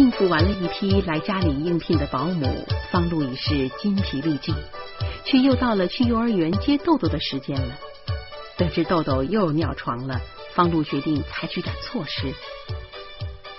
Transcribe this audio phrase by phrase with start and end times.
[0.00, 4.54] 应付完了一批来家里应聘的保姆，方露已是筋疲力尽，
[5.26, 7.78] 却又到了去幼儿园接豆豆的时间了。
[8.56, 10.18] 得知豆豆又尿床了，
[10.54, 12.32] 方露决定采取点措施。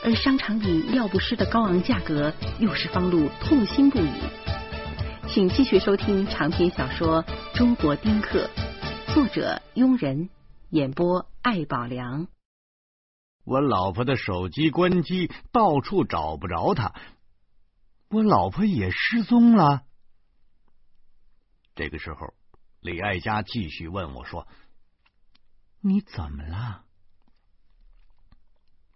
[0.04, 4.10] 而商场里尿不湿的高昂价格，又是方露痛心不已。
[5.28, 7.24] 请继续收听长篇小说
[7.56, 8.50] 《中国丁克》，
[9.14, 10.32] 作者庸人，
[10.72, 12.26] 演播艾宝良。
[13.44, 16.94] 我老婆的手机关机，到处找不着她，
[18.10, 19.84] 我老婆也失踪了。
[21.74, 22.34] 这个时候，
[22.80, 24.48] 李爱佳继续问我说
[25.82, 26.86] ：“你怎么了？”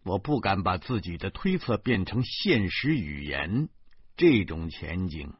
[0.03, 3.69] 我不敢把自己的推测变成现实语言，
[4.15, 5.33] 这种前景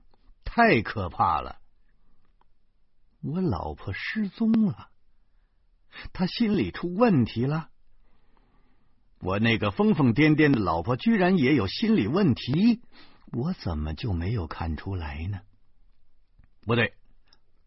[0.44, 1.60] 太可怕了。
[3.22, 4.90] 我老婆失踪了，
[6.14, 7.70] 她心里出问题了。
[9.20, 12.82] 我那个疯疯癫癫的老婆居然也有心理问题，
[13.32, 15.40] 我怎么就没有看出来呢？
[16.66, 16.94] 不对。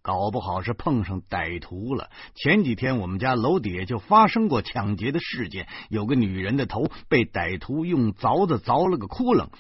[0.01, 2.11] 搞不好是碰上歹徒了。
[2.35, 9.51] 前几天我们家楼底下就发生过抢劫的事件，有个女人的头被歹徒用凿子凿了个窟窿。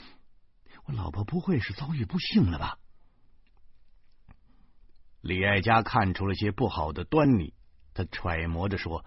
[0.86, 2.78] 我老婆不会是遭遇不幸了吧？
[5.20, 7.52] 李爱佳看出了些不好的端倪，
[7.92, 9.04] 他揣摩着说：“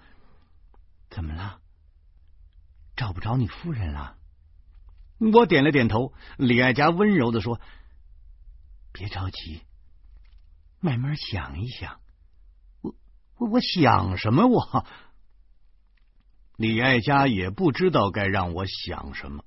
[1.10, 1.61] 怎么了？
[3.02, 4.16] 找不着你夫人了？”
[5.34, 6.14] 我点了点头。
[6.38, 7.60] 李爱佳温柔的说
[8.94, 9.64] ：“别着急。”
[10.80, 12.00] 慢慢想一想，
[12.82, 12.96] 我
[13.38, 14.48] 我我想什么？
[14.48, 14.86] 我
[16.58, 19.44] 李爱佳也不知道该让我想什么。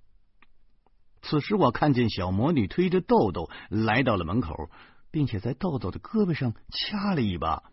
[1.23, 4.69] 此时，我看见小魔女推着豆豆来到了门口，
[5.11, 7.65] 并且在豆豆的胳膊上掐了一把。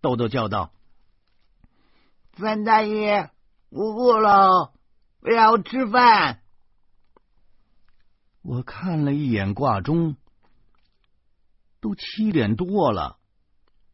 [0.00, 0.72] 豆豆叫道
[2.34, 3.30] ：“范大爷，
[3.68, 4.72] 我饿了，
[5.20, 6.40] 我要吃饭。”
[8.42, 10.16] 我看了一眼挂钟。
[11.80, 13.18] 都七点多了，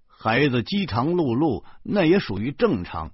[0.06, 3.12] 孩子饥肠辘辘，那也属于正常。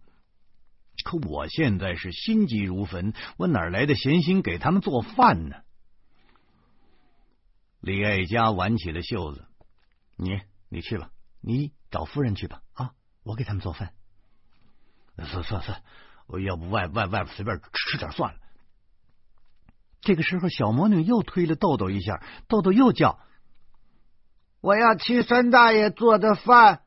[1.02, 5.56] 可我现在是心急如焚，我哪来的闲心给他们做饭呢？
[7.80, 9.44] 李爱佳挽起了袖子
[10.14, 12.62] ：“你，你去吧，你找夫人去吧。
[12.74, 12.92] 啊，
[13.24, 13.92] 我给他们做饭。
[15.16, 15.82] 算算算，
[16.30, 18.38] 我要不外外外边随便吃点算了。”
[20.00, 23.20] 这个时候，小魔女又推了豆豆一下，豆豆又叫。
[24.62, 26.82] 我要吃三大爷做的饭。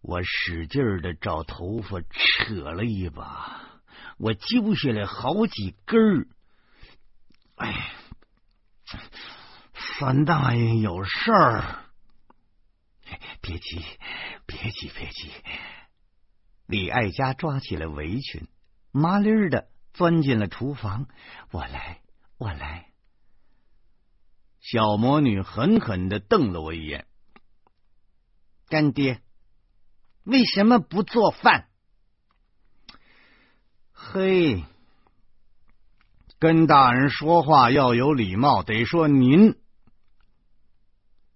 [0.00, 3.60] 我使劲的找头发扯了一把，
[4.16, 6.26] 我揪下来好几根儿。
[7.56, 7.92] 哎，
[9.98, 11.84] 三大爷有事儿。
[13.40, 13.84] 别急，
[14.46, 15.30] 别急，别急。
[16.68, 18.46] 李爱佳抓起了围裙，
[18.92, 21.08] 麻利儿的钻进了厨房。
[21.50, 22.02] 我来，
[22.36, 22.92] 我来。
[24.60, 27.06] 小魔女狠狠的瞪了我一眼，
[28.68, 29.22] 干爹，
[30.24, 31.70] 为什么不做饭？
[33.94, 34.62] 嘿，
[36.38, 39.58] 跟大人说话要有礼貌，得说您。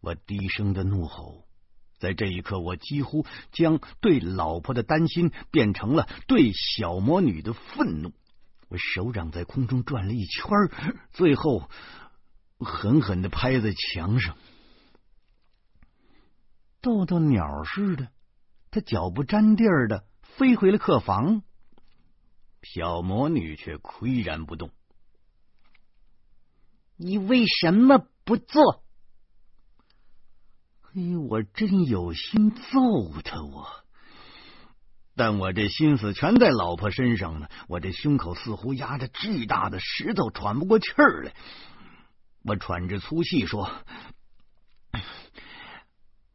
[0.01, 1.42] 我低声的怒吼，
[2.03, 8.13] 在这一刻，我几乎将对老婆的担心变成了对小魔女的愤怒。
[8.69, 10.51] 我手掌在空中转了一圈，
[11.13, 11.71] 最后。
[12.65, 14.37] 狠狠的拍在墙上，
[16.81, 18.09] 豆豆鸟似的，
[18.71, 21.43] 他脚不沾地儿的飞回了客房。
[22.63, 24.71] 小魔女却岿然不动。
[26.97, 28.82] 你为什么不做？
[30.95, 33.67] 哎，我真有心揍他，我，
[35.17, 37.49] 但我这心思全在老婆身上呢。
[37.67, 41.33] 我这胸口似乎压着巨大的石头，喘不过气儿来。
[42.45, 43.71] 我喘着粗气说：“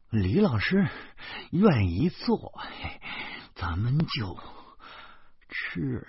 [0.10, 0.90] 李老师
[1.52, 2.60] 愿意做，
[3.54, 4.40] 咱们就
[5.50, 6.08] 吃。”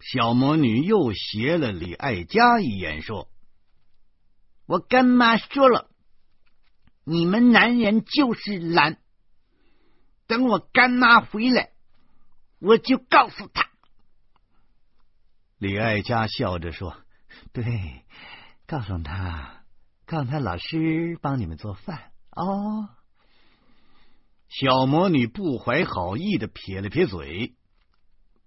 [0.00, 3.28] 小魔女又斜了李爱佳一眼，说
[4.66, 5.88] ：“我干妈说了，
[7.04, 8.98] 你们男人就是懒。
[10.26, 11.72] 等我干妈回来，
[12.58, 13.70] 我就告诉她。”
[15.58, 16.96] 李爱佳笑着说。
[17.52, 18.04] 对，
[18.66, 19.64] 告诉他，
[20.06, 22.88] 告诉他老师帮你们做饭哦。
[24.48, 27.54] 小魔女不怀好意的撇了撇嘴，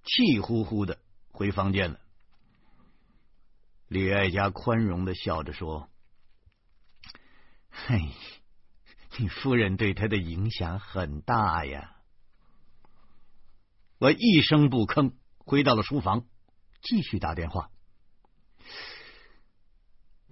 [0.04, 1.00] 气呼呼的
[1.32, 2.00] 回房间了。
[3.88, 5.90] 李爱家宽容的笑着说
[7.70, 8.12] ：“嘿，
[9.18, 11.96] 你夫人对他的影响很大呀。”
[13.98, 16.26] 我一声不吭，回到了书房。
[16.82, 17.72] 继续打电话。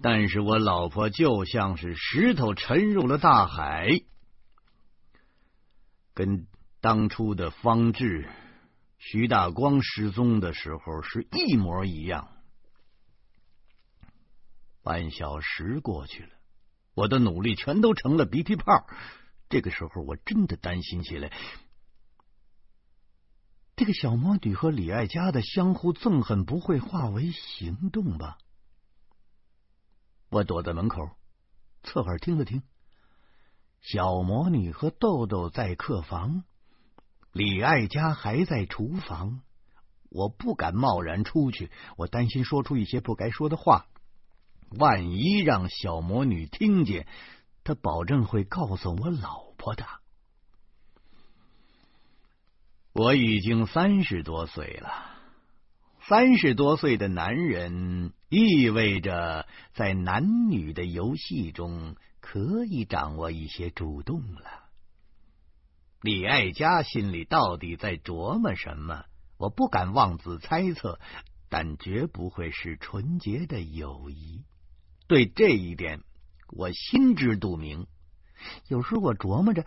[0.02, 3.88] 但是我老婆就像是石头沉入了大海，
[6.14, 6.46] 跟
[6.82, 8.30] 当初的方志、
[8.98, 12.30] 徐大光失踪的时候是一模一样。
[14.84, 16.30] 半小时过去了，
[16.94, 18.88] 我的努力全都成了鼻涕泡。
[19.50, 21.31] 这个时候，我真的担心起来。
[23.75, 28.38] 这个小魔女和李爱家的相互憎恨不会化为行动吧？
[30.30, 31.10] 我躲在门口，
[31.84, 32.63] 侧耳听了听。
[33.81, 36.44] 小魔女和豆豆在客房，
[37.31, 39.42] 李爱家还在厨房。
[40.10, 43.88] 我不敢贸然出去，我担心说出一些不该说的话。
[44.78, 47.08] 万一让小魔女听见，
[47.64, 49.86] 她保证会告诉我老婆的。
[52.94, 54.92] 我已经三十多岁了，
[56.02, 64.64] 三十多岁的男人意味着在男女的游戏中可以掌握一些主动了。
[66.02, 69.06] 李爱佳心里到底在琢磨什么？
[69.38, 71.00] 我不敢妄自猜测，
[71.50, 74.44] 但绝不会是纯洁的友谊。
[75.13, 76.01] 对这一点，
[76.50, 77.86] 我心知肚明。
[78.68, 79.63] 有时候我琢磨着。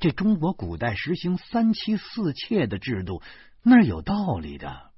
[0.00, 3.22] 这中国古代实行三妻四妾的制度，
[3.62, 4.90] 那是有道理的。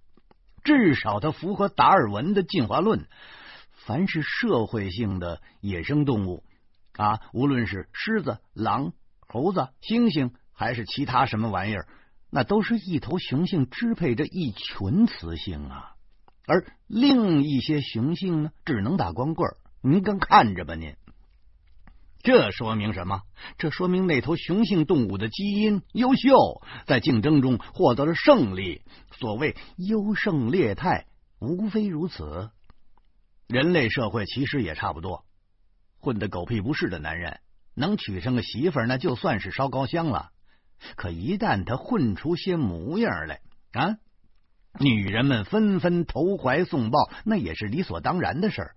[0.64, 3.06] 至少它符合达尔文的进化论。
[3.86, 6.42] 凡是社会性的野生动物
[6.94, 11.86] 啊，无论是狮子、狼、猴子、猩猩，还是其他什么玩意儿，
[12.30, 15.89] 那都是一头雄性支配着一群雌性啊。
[16.50, 20.96] 而另一些雄性呢，只能打光棍您跟看着吧，您。
[22.24, 23.22] 这说明什么？
[23.56, 28.82] 这说明那头雄性动物的基因优秀，在竞争中获得了胜利。
[29.12, 31.06] 所谓优胜劣汰，
[31.38, 32.50] 无非如此。
[33.46, 35.24] 人类社会其实也差不多，
[36.00, 37.38] 混得狗屁不是的男人
[37.74, 40.30] 能娶上个媳妇儿，那就算是烧高香了。
[40.96, 43.98] 可一旦他混出些模样来啊，
[44.78, 48.76] 女人们纷纷投怀送抱，那也是理所当然的事儿。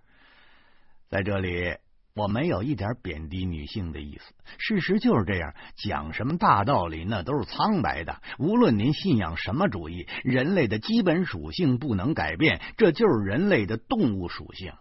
[1.09, 1.75] 在这里。
[2.15, 5.55] 我没有一点贬低女性的意思，事实就是这样。
[5.75, 8.21] 讲什么大道理，那都是苍白的。
[8.37, 14.73] 无论您信仰什么主义，人类的基本属性不能改变，这就是人类的动物属性。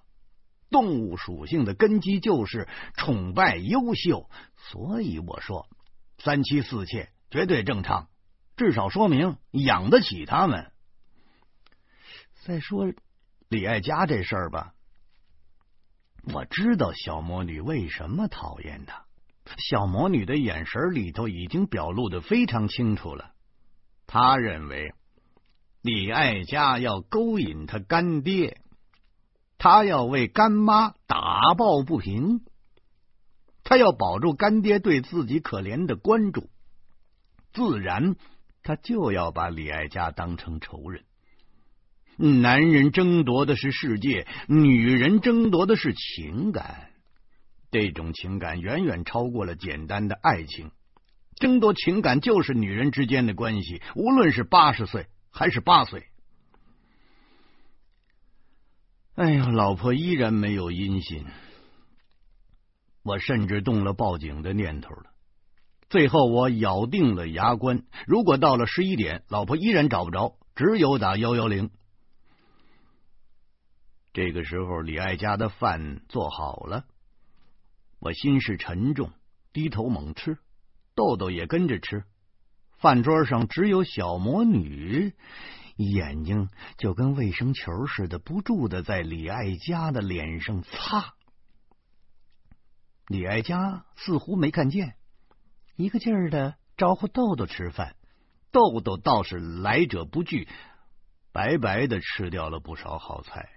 [0.71, 2.69] 动物属性的根基就是
[2.99, 5.67] 崇拜优秀，所以我说
[6.19, 8.09] 三妻四妾绝对正常，
[8.59, 10.71] 至少说明养得起他们。
[12.45, 12.93] 再说
[13.49, 14.75] 李爱家这事儿吧。
[16.35, 19.05] 我知道小魔女为什么讨厌他。
[19.59, 23.31] 小魔女的眼神里头已经表露的非常清楚了。
[24.09, 24.93] 他认为
[25.83, 28.61] 李爱家要勾引他干爹，
[29.57, 32.41] 他要为干妈打抱不平，
[33.63, 36.51] 他要保住干爹对自己可怜的关注，
[37.53, 38.17] 自然
[38.65, 41.05] 他就要把李爱家当成仇人。
[42.17, 46.91] 男人争夺的是世界，女人争夺的是情感。
[47.71, 50.71] 这种情感远远超过了简单的爱情。
[51.37, 56.05] 争夺情感就是女人之间的关系，无论是八十岁还是八岁。
[59.15, 61.25] 哎呀，老婆依然没有音信，
[63.03, 65.07] 我甚至动了报警的念头了。
[65.89, 71.71] 最后，我咬定了牙关：如果到了十一点，老婆依然找不着，只有打幺幺零。
[74.13, 76.85] 这个时候，李爱家的饭做好了，
[77.99, 79.11] 我心事沉重，
[79.53, 80.39] 低头猛吃，
[80.95, 82.05] 豆豆也跟着吃。
[82.77, 85.15] 饭桌上只有小魔女，
[85.77, 91.15] 眼睛就跟卫生球似的，不住的在李爱家的脸上擦。
[93.07, 94.97] 李爱家似乎没看见，
[95.77, 97.97] 一个劲儿的招呼豆豆吃饭，
[98.51, 100.49] 豆豆倒是来者不拒，
[101.33, 103.49] 白白的吃掉了不少好菜。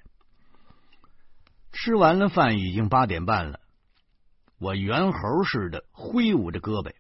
[1.76, 3.60] 吃完了饭，已经八点半了。
[4.58, 6.94] 我猿猴似的挥舞着胳膊，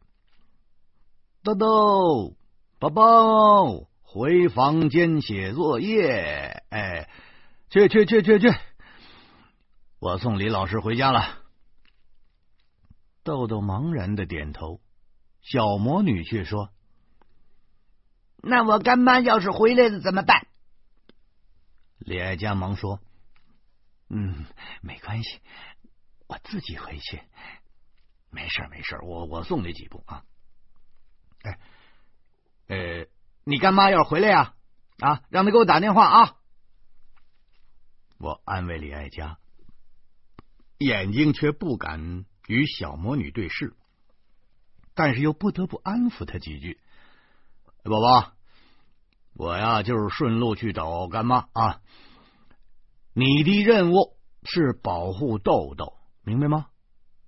[1.44, 2.36] 豆豆
[2.78, 6.62] 宝宝回房间写作业。
[6.70, 7.10] 哎，
[7.70, 8.54] 去去去去去！
[10.00, 11.40] 我送李老师回家了。
[13.24, 14.82] 豆豆茫然的点头，
[15.42, 16.70] 小魔女却说
[18.44, 20.48] ：“那我干妈要是回来了怎么办？”
[21.98, 23.00] 李爱家忙说。
[24.16, 24.46] 嗯，
[24.82, 25.42] 没关系，
[26.28, 27.22] 我自己回去。
[28.30, 30.24] 没事没事我我送你几步啊。
[31.44, 31.60] 哎，
[32.68, 33.08] 呃，
[33.44, 34.56] 你干妈要是回来呀，
[35.00, 36.38] 啊，让他给我打电话啊，
[38.18, 39.38] 我安慰李爱佳，
[40.78, 43.76] 眼睛却不敢与小魔女对视，
[44.94, 46.80] 但是又不得不安抚她几句。
[47.84, 48.32] 宝宝，
[49.34, 51.82] 我呀就是顺路去找干妈啊。
[53.18, 56.68] 你的任务是保护豆豆，明白吗？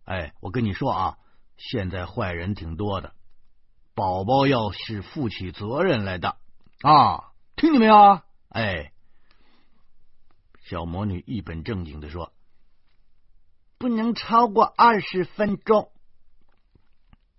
[0.03, 1.17] 哎，我跟你说啊，
[1.55, 3.13] 现在坏人挺多的，
[3.95, 6.35] 宝宝要是负起责任来的
[6.81, 8.25] 啊，听见没有啊？
[8.49, 8.91] 哎。
[10.59, 12.33] 小魔女一本正经的说
[13.79, 15.93] ：“不能超过二十分钟。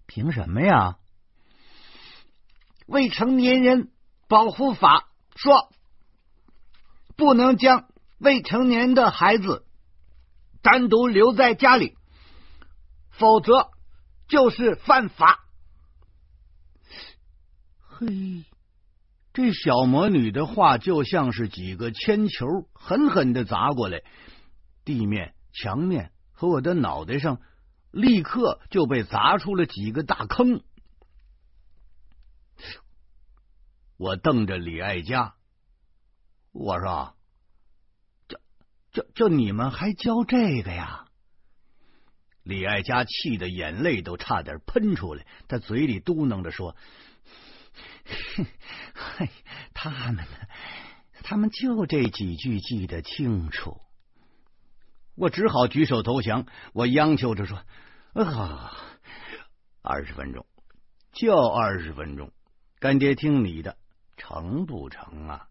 [0.07, 0.97] 凭什么呀？
[2.87, 3.93] 未成年人
[4.27, 5.71] 保护法说，
[7.17, 7.88] 不能将
[8.19, 9.65] 未成年的孩子
[10.63, 11.97] 单独留在家里，
[13.11, 13.71] 否则
[14.29, 15.45] 就是犯法。”
[17.81, 18.45] 嘿。
[19.35, 24.03] 这小魔女的话就像是几个铅球，狠狠的砸过来，
[24.85, 27.41] 地面、墙面和我的脑袋上
[27.93, 30.65] 立刻就被砸出了几个大坑。
[33.97, 35.35] 我瞪着李爱佳，
[36.51, 37.18] 我说：“就
[38.99, 41.05] 就就你们还教这个呀？”
[42.43, 46.75] 李爱佳气的眼泪都差点喷出来，他嘴里嘟囔着说。
[48.95, 49.29] 嘿，
[49.73, 50.25] 他们呢？
[51.23, 53.81] 他们就这几句记得清楚。
[55.15, 56.47] 我只好举手投降。
[56.73, 57.63] 我央求着说
[58.15, 58.73] ：“啊，
[59.83, 60.45] 二十分钟，
[61.13, 62.33] 就二十分钟，
[62.81, 63.77] 干爹听你的，
[64.17, 65.49] 成不成啊？”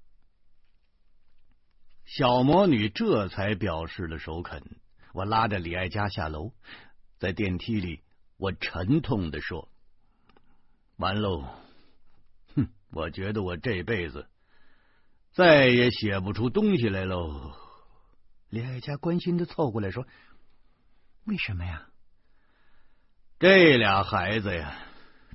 [2.07, 4.63] 小魔女这才表示了首肯。
[5.13, 6.53] 我拉着李爱佳下楼，
[7.19, 7.99] 在电梯里，
[8.37, 9.67] 我沉痛的说
[10.95, 11.43] ：“完喽。”
[12.55, 14.25] 哼我觉得我这辈子
[15.33, 17.53] 再也写不出东西来喽。
[18.49, 20.07] 李爱佳关心的凑过来说
[21.27, 21.89] ：“为什么呀？
[23.37, 24.79] 这俩孩子呀，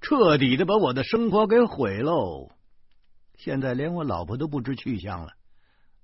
[0.00, 2.50] 彻底的把我的生活给毁喽！
[3.36, 5.34] 现在连我老婆都不知去向了。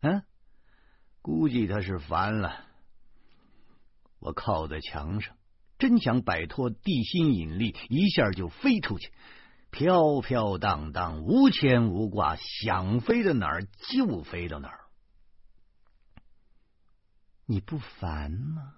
[0.00, 0.22] 嗯，
[1.28, 2.64] 估计他是烦了。
[4.18, 5.36] 我靠在墙上，
[5.78, 9.12] 真想摆脱地心引力，一下就飞出去。”
[9.70, 14.80] 飘飘荡荡，无牵无挂，想飞到哪儿就飞到哪儿。
[17.44, 18.72] 你不烦吗？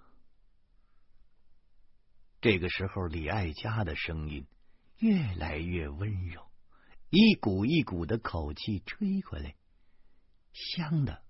[2.41, 4.45] 这个时候，李爱佳的声音
[4.97, 6.45] 越来越温柔，
[7.09, 9.55] 一股一股的口气吹过来，
[10.51, 11.21] 香的。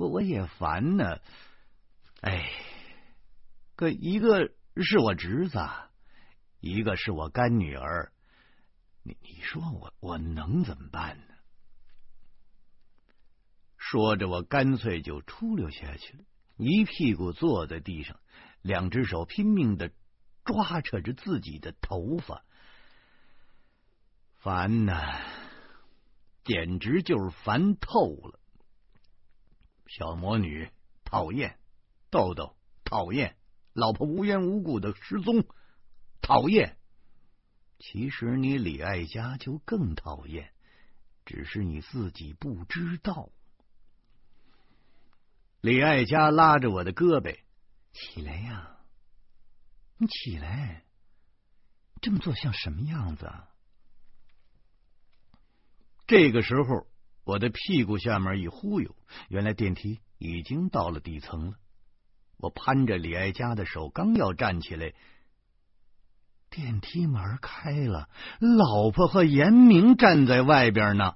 [0.00, 1.20] 我我也烦呢。
[2.22, 2.50] 哎，
[3.76, 5.58] 可一个是我侄子。
[6.60, 8.12] 一个是我干女儿，
[9.02, 11.34] 你你说我我能怎么办呢？
[13.76, 16.24] 说着，我干脆就出溜下去了，
[16.56, 18.18] 一屁股坐在地上，
[18.62, 19.90] 两只手拼命的
[20.44, 22.42] 抓扯着自己的头发，
[24.36, 25.20] 烦呐，
[26.44, 28.39] 简直就是烦透了。
[29.90, 30.70] 小魔女
[31.04, 31.58] 讨厌，
[32.10, 33.36] 豆豆讨厌，
[33.72, 35.44] 老婆无缘无故的失踪。
[36.22, 36.78] 讨厌，
[37.80, 40.52] 其实你李爱佳就更讨厌，
[41.24, 43.30] 只是你自己不知道。
[45.60, 47.36] 李爱佳拉着我的胳膊，
[47.92, 48.76] 起来呀，
[49.96, 50.84] 你起来，
[52.00, 53.26] 这么做像什么样子？
[53.26, 53.48] 啊？
[56.06, 56.86] 这个时候，
[57.30, 58.96] 我的屁股下面一忽悠，
[59.28, 61.54] 原来电梯已经到了底层了。
[62.38, 64.92] 我攀着李爱佳的手，刚要站起来。
[66.50, 68.08] 电梯门开了，
[68.40, 71.14] 老婆和严明站在外边呢。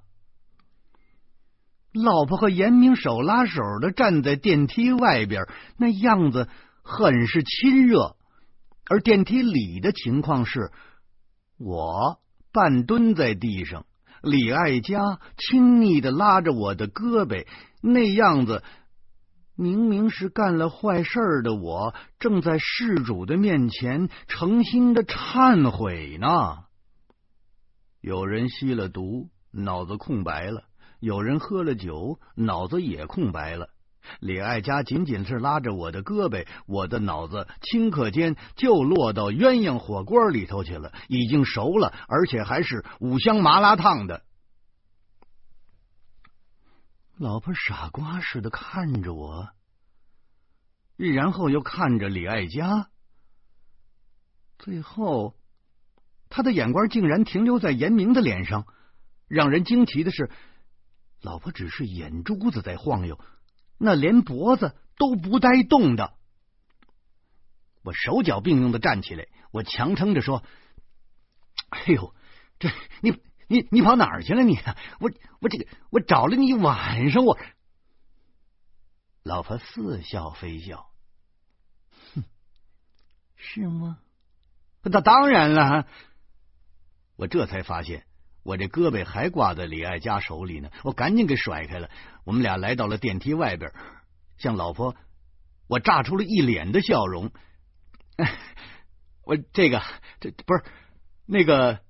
[1.92, 5.42] 老婆和严明手拉手的站在电梯外边，
[5.76, 6.49] 那样子
[6.85, 8.16] 很是亲热。
[8.88, 10.71] 而电梯里的情况是，
[11.59, 12.21] 我
[12.52, 13.85] 半蹲在地上，
[14.25, 17.47] 李爱佳亲昵的拉着我的胳膊，
[17.81, 18.62] 那样子。
[19.57, 26.64] 明明是干了坏事的我，正在事主的面前诚心的忏悔呢。
[28.00, 30.64] 有人吸了毒，脑子空白了；
[30.99, 33.69] 有人喝了酒，脑子也空白了。
[34.20, 44.23] 李爱佳仅仅是拉着我的胳膊，我的脑子顷刻间就落到鸳鸯火锅里头去了，已经熟了，而且还是五香麻辣烫的。
[47.16, 49.49] 老婆傻瓜似的看着我，
[50.96, 52.88] 然后又看着李爱佳，
[54.58, 55.37] 最后，
[56.28, 58.66] 他的眼光竟然停留在严明的脸上。
[59.26, 60.30] 让人惊奇的是，
[61.23, 63.18] 老婆只是眼珠子在晃悠，
[63.78, 66.14] 那连脖子都不带动的。
[67.83, 70.43] 我手脚并用的站起来，我强撑着说
[71.71, 72.14] ：“哎呦，
[72.59, 72.71] 这
[73.02, 74.43] 你你你跑哪儿去了？
[74.43, 74.59] 你
[75.00, 77.38] 我我这个我找了你一晚上，我。”
[79.23, 80.90] 老婆似笑非笑，
[82.14, 82.25] 哼，
[83.37, 83.99] 是吗？
[84.83, 85.87] 那当然了。
[87.16, 88.07] 我这才发现，
[88.44, 90.70] 我这胳膊还挂在李爱佳手里呢。
[90.84, 91.90] 我赶紧给甩开了。
[92.24, 93.72] 我们俩来到了电梯外边，
[94.38, 94.94] 向老婆
[95.66, 97.32] 我炸出了一脸的笑容。
[99.24, 99.82] 我这个
[100.20, 100.62] 这不是
[101.26, 101.80] 那个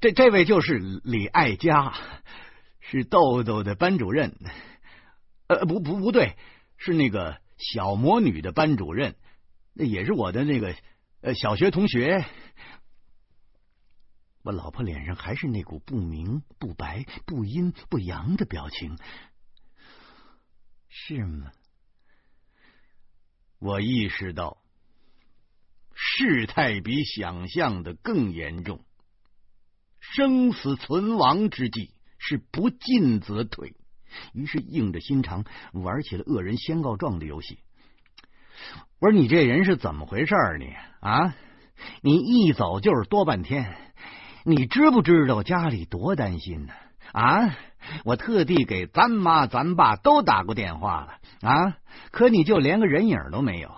[0.00, 1.92] 这这位就是李爱佳，
[2.80, 4.36] 是豆豆的班主任。
[5.48, 6.36] 呃，不不不对，
[6.78, 9.16] 是那个小魔女的班主任，
[9.74, 10.74] 那也是我的那个
[11.20, 12.24] 呃小学同学。
[14.44, 18.98] 我老婆脸上还是那股不明不白、不阴不阳的表情，
[20.88, 21.50] 是吗？
[23.58, 24.58] 我意识到。
[25.96, 28.84] 事态比想象的更严重，
[30.00, 33.74] 生死存亡之际是不进则退。
[34.32, 37.60] 于是硬着心肠玩起了恶人先告状的游戏。
[38.98, 40.34] 我说你这人是怎么回事？
[40.58, 41.34] 你啊，
[42.02, 43.76] 你一走就是多半天，
[44.44, 46.74] 你知不知道家里多担心呢？
[47.12, 47.56] 啊，
[48.04, 51.78] 我特地给咱妈咱爸都打过电话了啊，
[52.10, 53.74] 可你就连个人影都没有。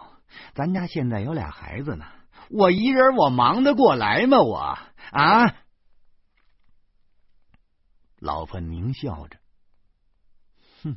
[0.54, 2.04] 咱家现在有俩孩子呢，
[2.50, 4.40] 我一人我忙得过来吗？
[4.42, 4.78] 我
[5.12, 5.54] 啊！
[8.18, 9.38] 老婆狞笑着，
[10.82, 10.96] 哼，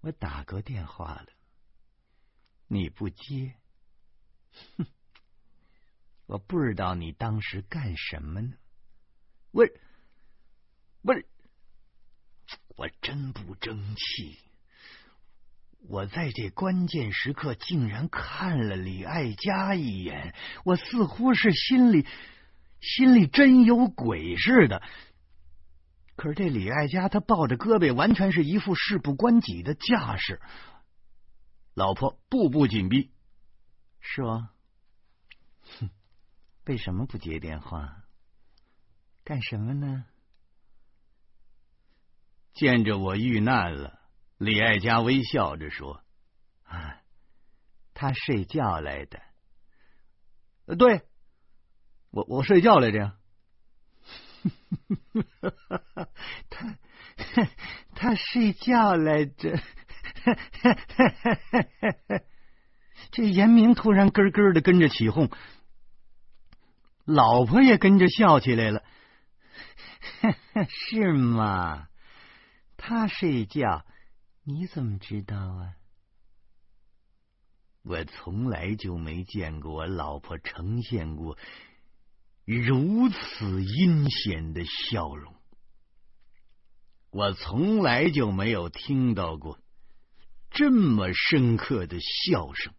[0.00, 1.26] 我打过电话了，
[2.66, 3.54] 你不接，
[4.76, 4.86] 哼，
[6.26, 8.52] 我不知道你当时干什么呢？
[9.50, 9.64] 我，
[11.02, 11.14] 我，
[12.76, 14.38] 我真不争气。
[15.88, 22.06] 我在这关键时刻竟然看了李爱佳一眼，我似乎是心里
[22.80, 24.80] 心里真有鬼似的。
[26.14, 30.40] 可是这李爱佳她抱着胳膊，完全是一副事不关己的架势。
[31.74, 33.10] 老婆步步紧逼，
[34.00, 34.50] 是吗？
[36.64, 38.02] 哼，为什么不接电话？
[39.24, 40.06] 干什么呢？
[42.54, 43.98] 见着我遇难了。
[44.38, 46.02] 李爱佳微笑着说
[46.66, 47.00] ：“啊，
[47.94, 49.22] 他睡觉来的。
[50.76, 51.02] 对，
[52.10, 53.16] 我我睡觉来着。
[56.50, 56.78] 他
[57.94, 59.58] 他睡觉来着。
[63.12, 65.30] 这严明突然咯咯的跟着起哄，
[67.04, 68.82] 老婆也跟着笑起来了。
[70.68, 71.88] 是吗？
[72.76, 73.84] 他睡觉。”
[74.44, 75.76] 你怎么知道啊？
[77.84, 81.38] 我从来就没见过我老婆呈现过
[82.44, 85.32] 如此阴险的笑容，
[87.10, 89.60] 我从来就没有听到过
[90.50, 92.74] 这么深刻的笑声。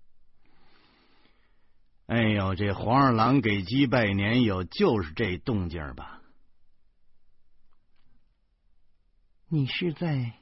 [2.13, 6.21] 哎呦，这黄二郎给鸡拜年有就是这动静吧？
[9.47, 10.33] 你是在？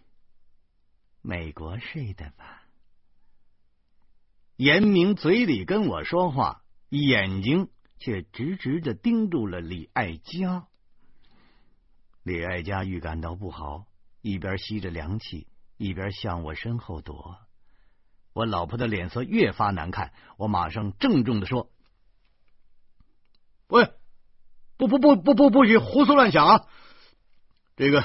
[1.22, 2.64] 美国睡的吧？
[4.58, 10.68] 严明嘴里跟我说话，眼睛却直直的盯住了李爱佳。
[12.22, 13.86] 李爱佳预感到不好，
[14.22, 17.40] 一边吸着凉气，一边向我身后躲。
[18.34, 21.70] 我老婆的脸色越发难看，我马上郑重的说
[23.68, 23.92] ：“喂，
[24.78, 26.68] 不不不不不不许胡思乱想啊！
[27.76, 28.04] 这个。”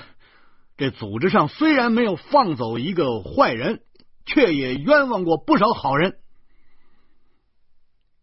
[0.78, 3.82] 这组织上虽然没有放走一个坏人，
[4.26, 6.18] 却也冤枉过不少好人。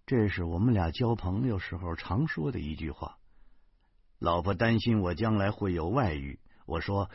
[0.05, 3.17] 这是我们俩交朋友时候常说的一句话。
[4.19, 7.09] 老婆担心我将来会有外遇，我说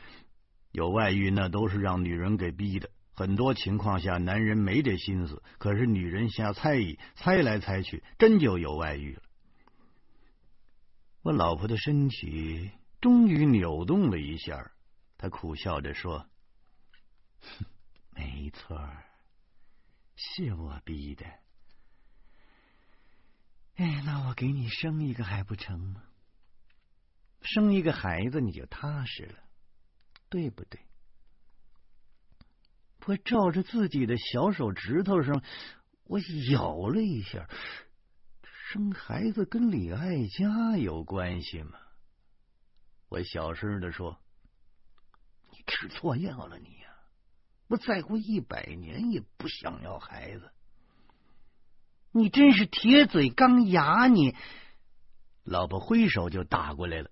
[0.73, 2.91] 有外遇那都是让女人给逼的。
[3.19, 9.23] 很多情况下，男人没这心思，可是女人瞎猜疑，猜来猜去，真就有外遇了。
[11.23, 14.71] 我老婆的身体终于扭动了一下。
[15.17, 16.29] 她苦笑着说
[17.43, 17.67] ：“哼
[18.15, 18.81] 没错，
[20.15, 21.27] 是我逼的。
[23.75, 26.05] 哎，那我给你生一个还不成吗？
[27.43, 29.41] 生一个孩子你就踏实了，
[30.29, 30.81] 对不对？”
[33.09, 35.43] 我照着自己的小手指头上，
[36.05, 36.21] 我
[36.53, 37.49] 咬了一下，
[38.43, 41.79] 生孩子跟李爱佳有关系吗？
[43.09, 44.19] 我小声的说。
[45.51, 46.91] 你吃错药了，你呀！
[47.69, 50.51] 我再过一百年也不想要孩子。
[52.13, 54.07] 你真是铁嘴钢牙！
[54.09, 54.37] 你
[55.45, 57.11] 老婆挥手就打过来了，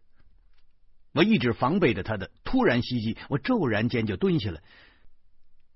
[1.15, 4.61] 我一直防备着他的突然袭击，我骤然间就蹲下了。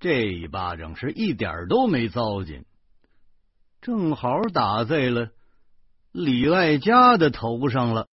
[0.00, 2.64] 这一巴掌是一点都没糟践，
[3.82, 5.28] 正好打在了
[6.10, 8.06] 李爱家的头上了。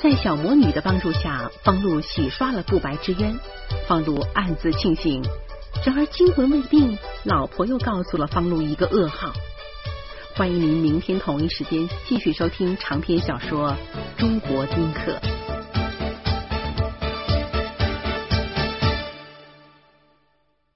[0.00, 3.36] 在小魔女的帮助下，方露洗刷了不白之冤。
[3.88, 5.24] 方露暗自庆幸。
[5.84, 9.32] 然而惊魂未定，老婆又告诉了方露一个噩耗。
[10.36, 13.72] 欢迎您明天同一时间继续收听长篇小说
[14.20, 15.12] 《中国丁克》。